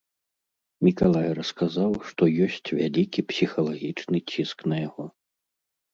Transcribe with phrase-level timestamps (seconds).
[0.85, 5.05] Мікалай расказаў, што ёсць вялікі псіхалагічны ціск на яго.